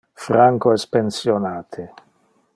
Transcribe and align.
Franco 0.27 0.71
es 0.77 0.87
pensionate. 0.95 1.87